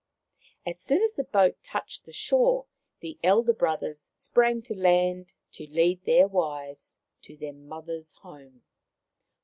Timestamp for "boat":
1.23-1.61